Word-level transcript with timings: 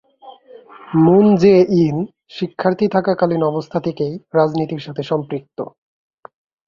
Moon 0.95 1.25
Jae 1.35 1.55
In 1.79 1.97
শিক্ষার্থী 2.29 2.85
থাকাকালীন 2.87 3.41
অবস্থা 3.43 3.77
থেকেই 3.79 4.13
রাজনীতির 4.33 4.81
সাথে 4.81 5.03
সম্পৃক্ত। 5.03 5.57